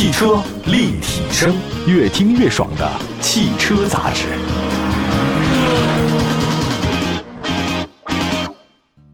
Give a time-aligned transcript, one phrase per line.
[0.00, 1.54] 汽车立体声，
[1.86, 4.28] 越听越爽的汽车杂志。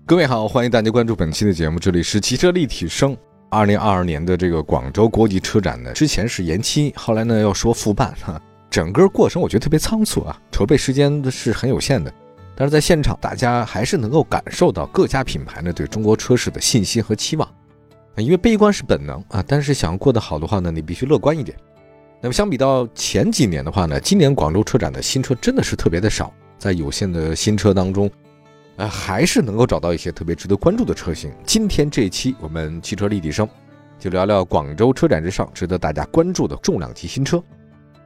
[0.07, 3.16] 各位好，欢迎大家关注本期的节目，这里是汽车立体声。
[3.50, 8.41] 二零二二年的这个广州国际车展呢，之前是延期，后来呢要说复办哈，
[8.71, 12.14] 整个过程我觉得特别仓促啊，筹备时间是很有限的。
[12.55, 17.48] 但是在现场，大家还是能够感受到各家品牌呢对中国车市的信心和期望。
[18.23, 21.57] 因为悲观是本能啊，但是想要过得好的话呢，你必须乐观一点。
[22.20, 28.10] 那么相比到前几年的话呢，今年广州车展的新车真的是特别的少，在有限的新车当中，
[28.77, 31.30] 呃，还是能够找到一些特别值得关注的车型。
[31.45, 33.47] 今天这一期我们汽车立体声
[33.98, 37.43] 就聊聊广州车展之上值得大家关注的重量级新车。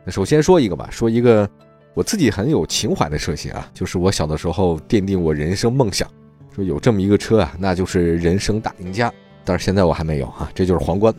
[0.04, 1.48] 那首先说一个吧，说一个
[1.94, 6.10] 我自己很有情怀的车型啊，就是我小的时候奠定我人生梦想，
[6.52, 9.12] 说有这么一个车啊，那就是人生大赢家。
[9.44, 11.14] 但是现在我还没有啊，这就是皇冠，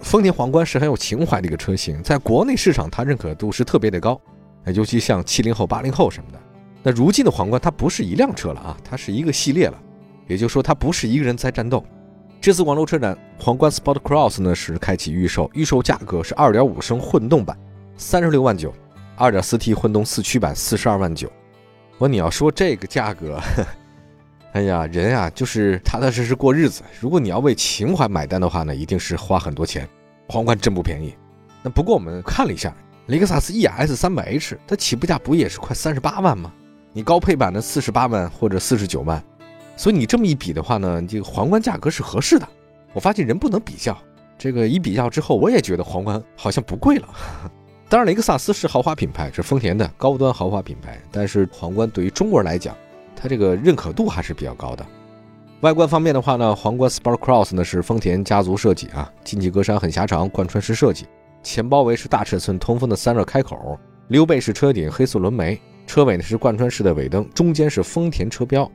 [0.00, 4.20] 丰田皇冠是很有情怀的一个车型，在国内市场它认可度是特别的高，
[4.66, 6.38] 尤其像七零后、八零后什么的。
[6.82, 9.80] 那如今的皇冠它不是一辆车了啊，它是一个系列了，
[10.28, 11.82] 也就是说它不是一个人在战斗。
[12.40, 17.58] 这次广州车展，皇冠 Sport Cross 呢是开启预售，预售价格是二点五升混动版
[17.96, 18.70] 三十六万九，
[19.16, 21.32] 二点四 T 混动四驱版四十二万九。
[21.96, 23.40] 我你要说这个价格。
[24.54, 26.82] 哎呀，人啊，就是踏踏实实过日子。
[27.00, 29.88] 如果你要为情怀买单的话呢，一定是花很多钱。
[30.28, 31.12] 皇冠真不便宜。
[31.60, 32.72] 那不过我们看了一下，
[33.06, 36.52] 雷克萨斯 ES 三百 H，它起步价不也是快三十八万吗？
[36.92, 39.20] 你高配版的四十八万或者四十九万，
[39.76, 42.48] 所以你这么一比的话呢，这个皇冠价格是合适的。
[42.92, 43.98] 我发现人不能比较，
[44.38, 47.08] 这个一比较之后，我也觉得皇冠好像不贵了。
[47.90, 52.72] 当然，雷克萨斯是豪华品牌，是丰田的高端豪华品牌，但是皇冠对于中国人来讲。
[53.24, 54.86] 它这个认可度还是比较高的。
[55.62, 61.06] 外观方面的话呢，皇冠 Sport Cross 呢是丰田家族设计啊，进气格栅很狭长，贯穿式设计，
[61.42, 68.70] 前包围是大尺寸通风的散热开口，溜背式车顶，黑色轮眉，车尾呢是贯穿式的尾灯，中间是丰田车标。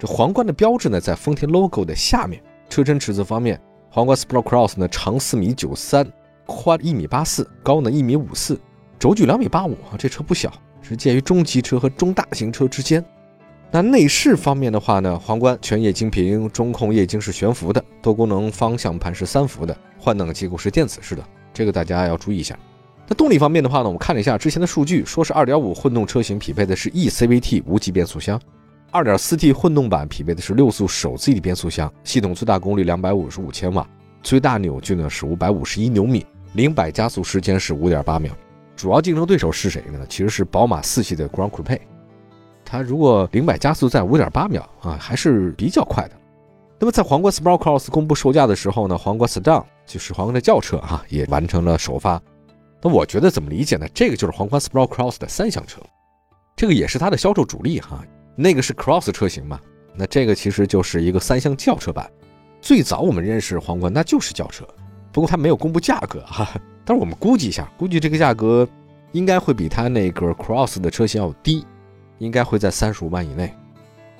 [0.00, 2.42] 这皇冠的标志呢在丰田 logo 的下面。
[2.68, 6.04] 车身尺寸方面，皇冠 Sport Cross 呢长四米九三，
[6.44, 8.60] 宽一米八四，高呢一米五四，
[8.98, 13.04] 轴距两米八五啊，这车不小，是介于中级车和中大型车之间。
[13.74, 21.24] 那内饰方面的话呢，皇冠全液晶屏，中控液晶是悬浮的，多功能方向盘是三幅的，换挡机构是电子式的，
[21.54, 22.54] 这个大家要注意一下。
[23.08, 28.38] 那动力方面的话呢，我们看了一下之前的数据，说是2.5混动车型匹配的是 eCVT 无级变速箱
[28.92, 33.88] ，2.4T 混动版匹配的是六速手自一体变速箱，系统最大功率255千瓦，
[34.22, 38.36] 最大扭矩呢是551牛米，零百加速时间是5.8秒。
[38.76, 40.04] 主要竞争对手是谁呢？
[40.10, 41.78] 其实是宝马四系的 Grand Coupe。
[42.72, 46.14] 它如果零百加速在五点八秒啊，还是比较快的。
[46.80, 52.18] 那么在皇冠 Sport Cross 公布售价的时候呢，皇冠 Sedan 就是皇冠的轿车哈，也完成了首发。
[52.80, 53.86] 那我觉得怎么理解呢？
[53.92, 55.82] 这个就是皇冠 Sport Cross 的三厢车，
[56.56, 58.02] 这个也是它的销售主力哈。
[58.34, 59.60] 那个是 Cross 车型嘛，
[59.94, 62.10] 那这个其实就是一个三厢轿车版。
[62.62, 64.66] 最早我们认识皇冠那就是轿车，
[65.12, 66.48] 不过它没有公布价格哈。
[66.86, 68.66] 但是我们估计一下，估计这个价格
[69.12, 71.66] 应该会比它那个 Cross 的车型要低。
[72.18, 73.52] 应该会在三十五万以内。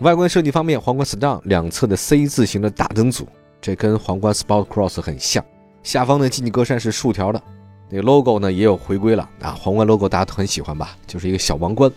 [0.01, 3.29] 外观设计方面，皇冠 Sedan 两侧的 C 字形的大灯组，
[3.61, 5.45] 这跟皇冠 Sport Cross 很像。
[5.83, 7.41] 下方的进气格栅是竖条的，
[7.89, 9.51] 那个 logo 呢也有回归了啊。
[9.51, 10.97] 皇冠 logo 大家都很喜欢吧？
[11.07, 11.91] 就是一个小王冠。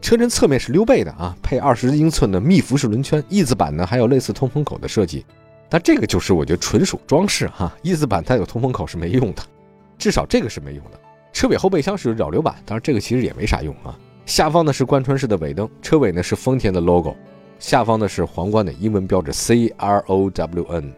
[0.00, 3.22] 车身侧面是溜背的啊，配二十英寸的密辐式轮圈。
[3.28, 5.24] 翼子板呢还有类似通风口的设计，
[5.68, 7.72] 但这个就是我觉得纯属装饰哈。
[7.82, 9.42] 翼子板它有通风口是没用的，
[9.98, 11.00] 至少这个是没用的。
[11.32, 13.96] 车尾后备箱是扰流板，当然这个其实也没啥用啊。
[14.26, 17.14] 下方呢是贯穿式的尾灯，车尾呢是丰田的 logo，
[17.60, 20.92] 下方呢是皇冠的英文标志 C R O W N。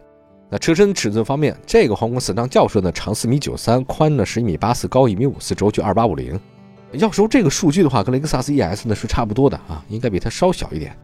[0.49, 6.39] 那车身尺寸方面，这个皇冠 S 张轿车呢长四米九三，宽呢是一米八四，高一米五四，轴距二八五零。
[6.93, 10.97] 要说这个数据的话，跟雷克萨斯 ES 呢是差不多的啊，应该比它稍小一点。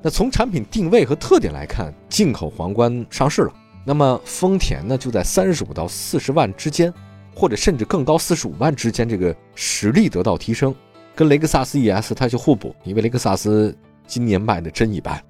[0.00, 3.52] 那从产品定位和特点来看，进口皇冠上市了，
[3.84, 6.90] 那么丰田呢就在三十五到四十万之间，
[7.34, 10.74] 或者甚至更高四十五万之间，这个实力得到提升。
[11.18, 13.76] 跟雷克萨斯 ES 它就互补，因为雷克萨斯
[14.06, 15.20] 今年卖的真一般，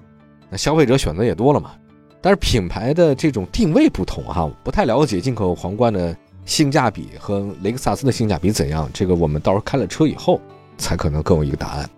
[0.51, 1.73] 那消费者选择也多了嘛。
[2.21, 6.15] 但是品牌的这种定位不同哈，不太了解进口皇冠的
[6.45, 10.39] 性价比和雷克萨斯的性价比怎样，这个我们到时候开了车以后
[10.77, 11.89] 才可能更有一个答案。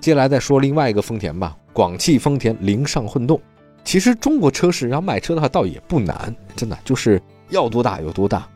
[0.00, 3.38] 接下来再说另外一个丰田吧，广汽丰田凌尚混动。
[3.84, 8.48] 其实中国车市要卖车的话倒也不难，真的就是要多大有多大。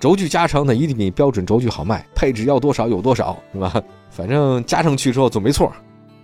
[0.00, 2.04] 轴距加长呢，一定比标准轴距好卖。
[2.14, 3.80] 配置要多少有多少，是吧？
[4.10, 5.70] 反正加上去之后总没错。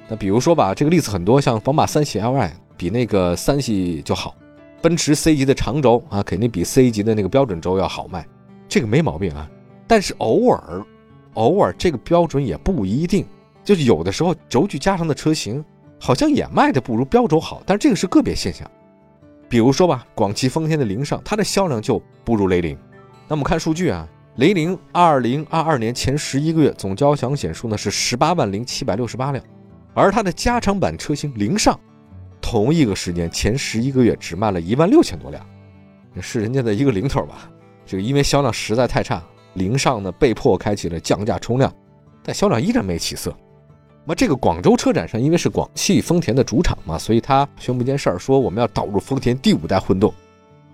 [0.08, 4.34] 那比如说吧，这个例子很多，像宝马三系 Li 比那个三系就好。
[4.80, 8.26] 奔驰 C 级的长轴啊，肯定比 C 级的那个标准轴要好卖。
[8.66, 9.48] 这个没毛病啊。
[9.86, 10.82] 但是偶尔，
[11.34, 13.26] 偶尔这个标准也不一定，
[13.62, 15.62] 就是有的时候轴距加长的车型
[16.00, 18.68] 好像也卖的不如标轴好，但是这个是个别现象。
[19.48, 22.76] 比如说吧，广汽丰田的凌尚，它的销量就不如雷凌。
[23.28, 24.06] 那我们看数据啊，
[24.36, 29.44] 雷凌二零二二年前十一个月总交强险数呢是十八万零七百六十八辆，
[29.94, 31.78] 而它的加长版车型凌尚，
[32.40, 35.44] 同一个时间前十一个月只卖了一万六千多辆，
[36.20, 37.50] 是人家的一个零头吧？
[37.84, 39.20] 这个因为销量实在太差，
[39.54, 41.72] 凌尚呢被迫开启了降价冲量，
[42.22, 43.36] 但销量依然没起色。
[44.04, 50.14] 那么这个广州车展上，因为是广汽丰田的主场嘛，所以他宣布一件事儿，说我们要导入丰田第五代混动。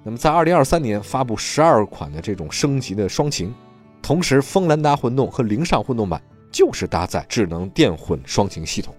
[0.05, 3.55] 那么在二零二三年发布十二款的这种升级的双擎，
[4.03, 6.21] 同时锋兰达混动和凌尚混动版
[6.51, 8.95] 就是搭载智能电混双擎系统，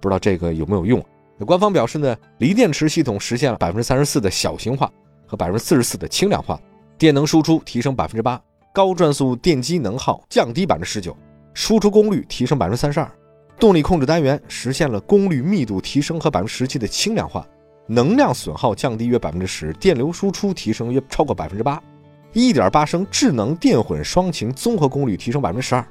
[0.00, 1.02] 不知道这个有没有用？
[1.38, 4.90] 那官方表示呢，锂电池系统实现了百分之三十四的小型化
[5.26, 6.60] 和百分之四十四的轻量化，
[6.98, 8.40] 电能输出提升百分之八，
[8.72, 11.16] 高转速电机能耗降低百分之十九，
[11.54, 13.10] 输出功率提升百分之三十二。
[13.58, 17.46] 动力控制单元实现了功率密度提升和百分之十七的轻量化，
[17.86, 21.80] 能量损耗降低约百分之十，电流输出提升约超过百分之八，
[22.32, 25.86] 一点八升智能电混双擎综合功率提升百分之十二，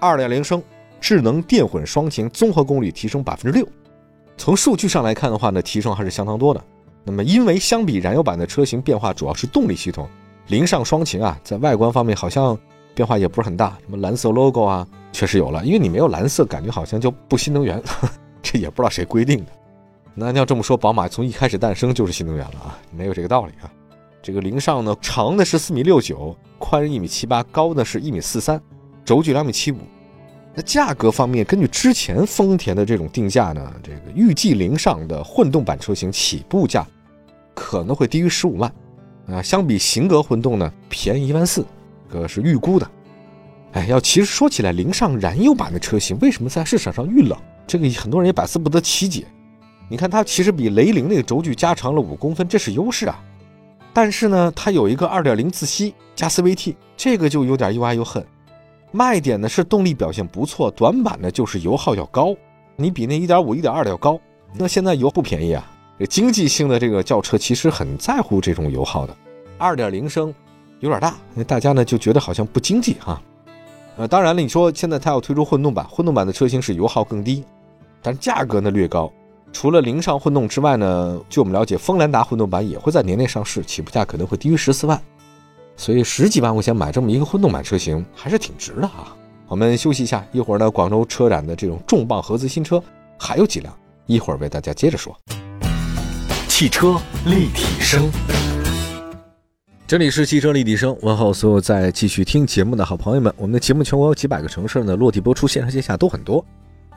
[0.00, 0.62] 二点零升
[1.00, 3.68] 智能电混双擎综合功率提升百分之六。
[4.36, 6.64] 从数据上来看的话呢，提升还是相当多的。
[7.04, 10.08] 那么因为相比燃油版的车型变化主要是动力系统，
[10.46, 12.58] 凌尚双擎啊，在外观方面好像
[12.94, 14.86] 变化也不是很大，什么蓝色 logo 啊。
[15.12, 17.80] 确实有了，因为你没有蓝色，感觉好像就不新能源，
[18.42, 19.52] 这也不知道谁规定的。
[20.14, 23.70] 那你要这么说，宝马从一开始诞生就是新能源了啊，没有这个道理啊。
[24.22, 28.60] 这个凌尚呢，长的是四米六九，宽一米七八，高的是一米四三，
[29.04, 29.78] 轴距两米七五。
[30.54, 36.86] 那价格方面，根据之前丰田的这种定价呢，这个预计凌尚的混动版车型起步价
[37.52, 38.72] 可能会低于十五万
[39.26, 41.66] 啊，相比型格混动呢，便宜一万四，
[42.08, 42.88] 这个是预估的。
[43.72, 47.36] 哎，要其实说起来，凌尚燃油版的车型为什么在市场上遇冷？
[47.66, 49.26] 这个很多人也百思不得其解。
[49.88, 53.22] 你看它其实比雷凌那个轴距加长了五公分，这是优势啊。
[53.92, 58.24] 但是呢，它有一个二点零自吸加 CVT，这个就有点又爱又恨。
[58.90, 62.34] 卖点呢是动力表现不错，短板呢就是油耗要高，
[62.76, 64.18] 你比那一点五、一点二的要高。
[64.54, 69.16] 那现在油不便宜啊，这经济性的这个轿车其实很在乎这种油耗的。
[69.58, 70.32] 二点零升
[70.80, 73.20] 有点大，那大家呢就觉得好像不经济哈。
[73.96, 77.44] 呃，当然了，你说现在它要推出混动版，混动版的车型是油耗更低，
[78.02, 79.12] 但价格呢略高。
[79.54, 85.00] 除了凌尚混动之外呢，据我们了解，锋兰达混动版也会在年内上市，起步价可能会低于十四万。
[85.76, 89.16] 所以十几万块钱买这么一个混动版车型还是挺值的啊。
[89.46, 92.82] 我们休息一下，一会儿呢，广州车展的这种重磅合资新车
[93.16, 93.72] 还有几辆，
[94.06, 95.16] 一会儿为大家接着说。
[96.48, 98.10] 汽车立体声。
[99.86, 103.32] 这里是汽车立体声，问候所有在继续听节目的好朋友们。
[103.36, 106.44] 我们的节目全国有几百个城市呢，落地播出，线上线下都很多。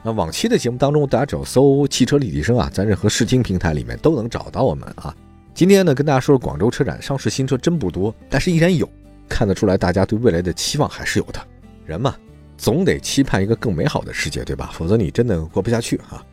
[0.08, 5.14] 那往期的节目当中，大家只要搜“汽车立体声”啊，在任何视听平台里面都能找到我们啊。
[5.54, 8.90] 今天呢，跟大家说说广州车展上市新车真不多，但是依然有，
[9.28, 11.42] 看得出来大家对未来的期望还是有的。
[11.86, 12.16] 人嘛，
[12.58, 14.70] 总得期盼一个更美好的世界，对吧？
[14.72, 16.24] 否则你真的过不下去啊。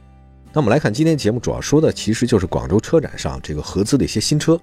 [0.53, 4.57] 那我们来看今天节目主要说的，其实就是广州车展上这个合资的一些新车。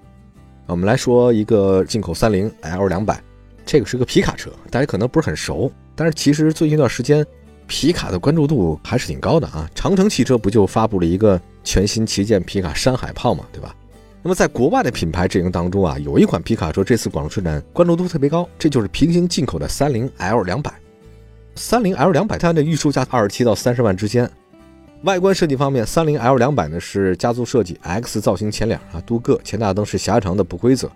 [0.64, 3.22] 我们来说一个进口三菱 L 两百，
[3.66, 7.22] 这个是个皮卡车，大家可能不是很熟，但是其实最近一段时间，
[7.72, 9.66] 皮卡的关注度还是挺高的啊。
[9.74, 13.74] 长城汽车不就发布了一个全新旗舰皮卡山海炮嘛，对吧？
[14.22, 20.70] 那么在国外的品牌阵营当中啊，有一款皮卡车这次广州车展关注度特别高，这就是平行进口的三菱 L 两百。
[21.54, 24.30] 三菱 L 两百它的预售价二十七到三十万之间。
[25.04, 30.90] 外观设计方面，三菱 L 两百呢是家族设计，X 造型前脸啊，镀铬，前大灯是狭长的不规则，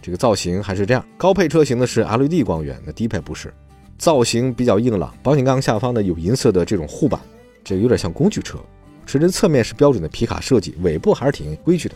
[0.00, 1.04] 这个造型还是这样。
[1.18, 3.52] 高配车型的是 LED 光源，那低配不是，
[3.98, 5.12] 造型比较硬朗。
[5.22, 7.20] 保险杠下方呢有银色的这种护板，
[7.62, 8.58] 这有点像工具车。
[9.04, 11.94] 车身侧面是标准的皮卡设计，尾部还是挺规矩的。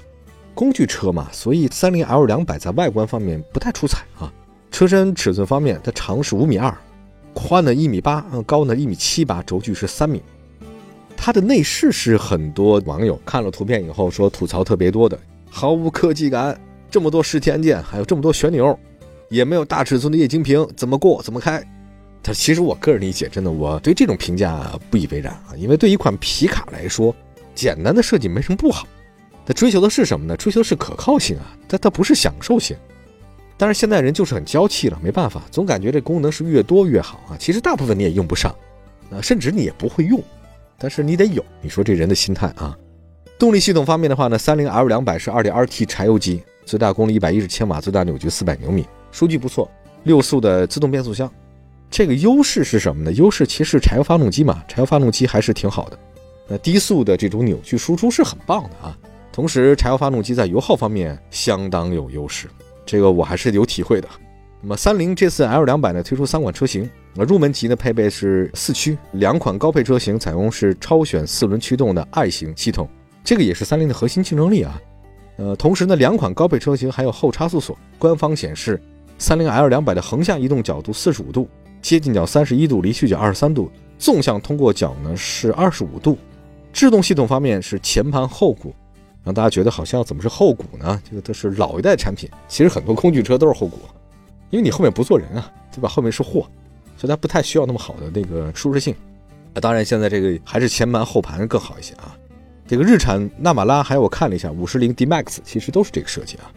[0.55, 4.33] 工具车嘛，所以三菱 L 两百在外观方面不太出彩啊。
[4.71, 6.77] 车身尺寸方面，它长是五米二，
[7.33, 10.23] 宽呢一米八，高呢一米七八，轴距是三米。
[11.17, 15.19] 它的内饰是很多网友看了图片以后说吐槽特别多的，
[15.51, 16.59] 毫无科技感，
[16.91, 18.79] 这么多实体按键，还有这么多旋钮，
[19.29, 21.63] 也没有大尺寸的液晶屏，怎么过怎么开？
[22.23, 27.15] 它其实我个人理解，真的我对这种评价不以为然啊，因为对一款皮卡来说，
[27.55, 28.87] 简单的设计没什么不好，
[29.47, 30.37] 它追求的是什么呢？
[30.37, 32.77] 追求的是可靠性啊，它它不是享受性。
[33.57, 38.55] 但是现在人就是很娇气了，没办法，总感觉这功能是越多越好啊，其实大部分你也用不上，
[39.11, 40.23] 啊，甚至你也不会用。
[40.79, 42.77] 但是你得有，你说这人的心态啊。
[43.39, 49.71] 动力系统方面的话呢，三菱 L 两百是二点二 T 柴油机，最大功率一百一十千瓦，最大扭矩四百牛米，数据不错。
[50.03, 51.33] 六速的自动变速箱。
[51.91, 53.13] 这个优势是什么呢？
[53.13, 55.99] 优势其实柴油发动机嘛，柴油发动机还是挺好的。
[56.49, 58.97] 那低速的这种扭矩输出是很棒的啊。
[59.33, 62.49] 同时，柴油发动机在油耗方面相当有优势，
[62.85, 64.09] 这个我还是有体会的。
[64.63, 72.89] 那么，三菱这次 L 两百呢推出三款车型，那入门级呢配备是四驱，两款高配车型采用是超选四轮驱动的 i 型系统，
[73.23, 74.81] 这个也是三菱的核心竞争力啊。
[75.37, 78.81] 呃，同时呢，两款高配车型还有后差速锁，官方显示
[79.19, 81.47] 三菱 L 两百的横向移动角度四十五度，
[81.87, 86.19] 接近角三十一度，离去角二十三度，纵向通过角呢是二十五度。
[86.73, 88.75] 制动系统方面是前盘后鼓，
[89.23, 91.01] 让大家觉得好像怎么是后鼓呢？
[91.09, 93.79] 这个都是老一代产品，其实很多工具车都是后鼓。
[94.51, 95.89] 因为你后面不坐人啊，对吧？
[95.89, 96.51] 后面是货，
[96.97, 98.93] 所以它不太需要那么好的那个舒适性。
[99.55, 102.17] 啊，当然现在这个还是前盘后盘更好一些啊。
[102.67, 106.51] 这个日产纳马拉还有我看了一下，五十铃 D Max 其实都是这个设计啊。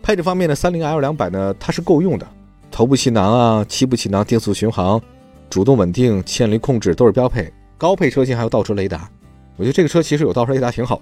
[0.00, 2.28] 配置方面呢，三菱 L 两百呢它是够用的，
[2.70, 5.00] 头部气囊啊、七部气囊、定速巡航、
[5.48, 7.50] 主动稳定、牵离控制都是标配。
[7.78, 9.10] 高配车型还有倒车雷达，
[9.56, 11.00] 我觉得这个车其实有倒车雷达挺好。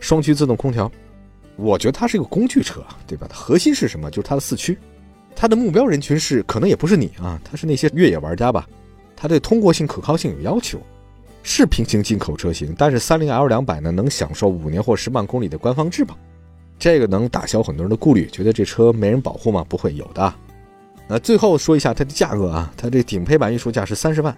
[0.00, 0.90] 双区自动空调，
[1.56, 3.26] 我觉得它是一个工具车，对吧？
[3.28, 4.10] 它核心是什么？
[4.10, 4.76] 就是它的四驱。
[5.36, 8.68] 它的目标人群是可能也不是你啊，它是那些越野玩家吧。
[9.16, 10.78] 它对通过性、可靠性有要求，
[11.42, 16.16] 是平行进口车型，但是三菱 L 两百呢能享受五年或十万公里的官方质保，
[16.78, 19.64] 这个能打消很多人的顾虑，觉得这车没人保护吗？
[19.68, 20.34] 不会有的。
[21.06, 24.36] 那最后说一下它的价格啊，它这顶配版预售价是三十万，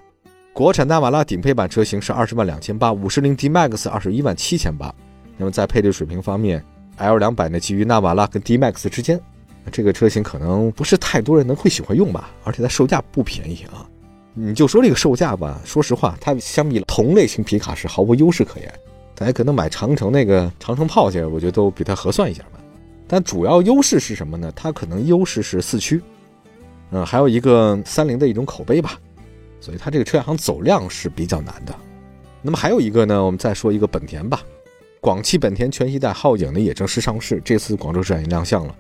[0.52, 4.92] 国产纳瓦拉顶配版车型是二十万两千八，五十铃 D Max 二十一万七千八。
[5.36, 6.64] 那么在配置水平方面
[6.96, 9.20] ，L 两百呢基于纳瓦拉跟 D Max 之间。
[9.72, 13.86] 这个车型可能不是太多人能会喜欢用吧，而且它售价不便宜啊。
[14.32, 18.72] 你就说这个售价吧，说实话，它相比同类型皮卡是毫无优势可言。
[19.14, 22.60] 大家可能买长城那个长城炮去，我觉得都比它合算一下吧。
[23.08, 24.52] 但主要优势是什么呢？
[24.54, 26.00] 它可能优势是四驱，
[26.90, 28.98] 嗯，还有一个三菱的一种口碑吧。
[29.60, 31.74] 所以它这个车行走量是比较难的。
[32.42, 34.40] 那么还有一个呢，我们再说一个本田吧。
[35.00, 38.74] 广汽本田全系代皓影呢也正式上市，这次广州车展也亮相了。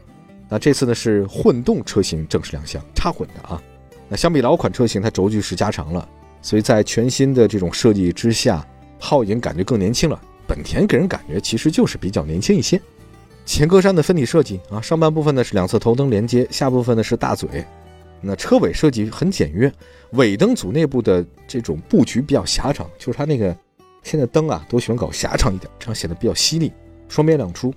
[0.48, 3.60] 那这次呢是混动车型正式亮相，插混的啊。
[4.08, 6.08] 那相比老款车型，它轴距是加长了，
[6.40, 8.64] 所以在全新的这种设计之下，
[9.00, 10.20] 皓影感觉更年轻了。
[10.46, 12.80] 本田给人感觉其实就是比较年轻一些。
[13.44, 17.64] 前格栅的分体设计啊，上半部分呢是两侧头灯连接，下部分呢是大嘴。
[18.20, 19.72] 那车尾设计很简约，
[20.12, 23.56] 尾灯组内部的这种布局比较狭长，就是它那个
[24.02, 26.72] 现在灯啊都喜欢搞狭长一点，这样显得比较犀利，
[27.08, 27.72] 双边两出。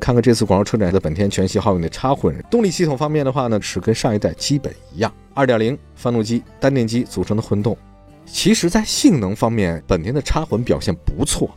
[0.00, 7.76] 看看这次广州车展的本田全系皓影的插混动力系统方面的话呢，是跟上一代基本一样，二点零发动机单电机组成的混动。
[8.24, 11.50] 其实，在性能方面，本田的插混表现不错。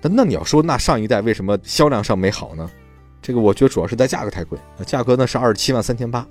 [0.00, 2.70] 但那你要说，那上一代为什么销量上没好呢？
[3.20, 6.26] 这个我觉得主要是在价格太贵，价格呢是二十七万三千八。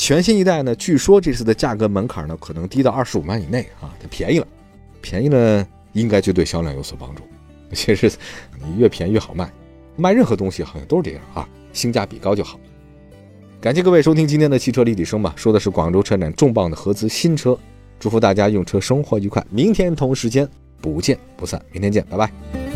[0.00, 4.46] 全新一代呢，据说这次的价格门槛呢可能低到二十五万以内啊，它便宜了，
[5.02, 7.24] 便宜了应该就对销量有所帮助。
[7.72, 8.10] 其实
[8.64, 9.50] 你越便宜越好卖。
[9.96, 12.60] 卖任何东西好像都是这样啊， 性价比高就好。
[13.60, 17.58] 感谢各位收听今天的汽车立体声吧，说的是广州车展重磅的合资新车，
[17.98, 19.44] 祝福大家用车生活愉快。
[19.50, 20.48] 明天同时间
[20.80, 22.67] 不见不散，明天见，拜拜。